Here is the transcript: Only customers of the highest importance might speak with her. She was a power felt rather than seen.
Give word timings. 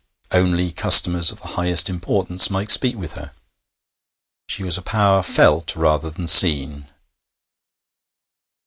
Only 0.31 0.71
customers 0.71 1.29
of 1.29 1.41
the 1.43 1.47
highest 1.49 1.87
importance 1.87 2.49
might 2.49 2.71
speak 2.71 2.95
with 2.95 3.13
her. 3.13 3.31
She 4.47 4.63
was 4.63 4.75
a 4.79 4.81
power 4.81 5.21
felt 5.21 5.75
rather 5.75 6.09
than 6.09 6.27
seen. 6.27 6.87